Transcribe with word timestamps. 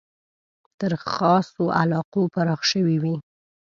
تر 0.79 0.91
خاصو 1.15 1.63
علاقو 1.81 2.21
پراخ 2.33 2.61
شوی 2.71 2.95
وي. 3.03 3.15